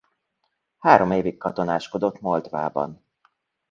Három 0.77 1.11
évig 1.11 1.37
katonáskodott 1.37 2.19
Moldvában. 2.21 3.05